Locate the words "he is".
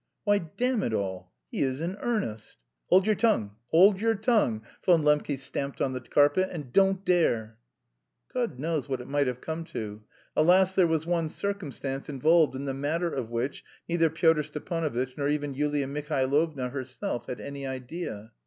1.51-1.79